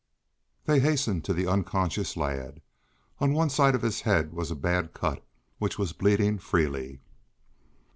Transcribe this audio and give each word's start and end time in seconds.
They 0.65 0.79
hastened 0.79 1.23
to 1.25 1.33
the 1.35 1.45
unconscious 1.45 2.17
lad. 2.17 2.61
On 3.19 3.33
one 3.33 3.51
side 3.51 3.75
of 3.75 3.83
his 3.83 4.01
head 4.01 4.33
was 4.33 4.49
a 4.49 4.55
bad 4.55 4.95
cut, 4.95 5.23
which 5.59 5.77
was 5.77 5.93
bleeding 5.93 6.39
freely. 6.39 7.01